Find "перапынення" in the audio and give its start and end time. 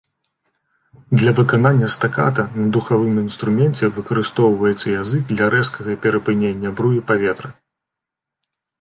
6.07-6.69